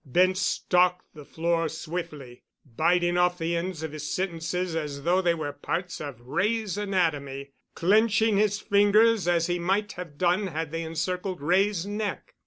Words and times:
Bent 0.03 0.35
stalked 0.35 1.13
the 1.13 1.23
floor 1.25 1.69
swiftly, 1.69 2.41
biting 2.65 3.19
off 3.19 3.37
the 3.37 3.55
ends 3.55 3.83
of 3.83 3.91
his 3.91 4.11
sentences 4.11 4.75
as 4.75 5.03
though 5.03 5.21
they 5.21 5.35
were 5.35 5.53
parts 5.53 6.01
of 6.01 6.19
Wray's 6.21 6.75
anatomy, 6.75 7.51
clenching 7.75 8.37
his 8.37 8.59
fingers 8.59 9.27
as 9.27 9.45
he 9.45 9.59
might 9.59 9.91
have 9.91 10.17
done 10.17 10.47
had 10.47 10.71
they 10.71 10.81
encircled 10.81 11.39
Wray's 11.39 11.85
neck. 11.85 12.33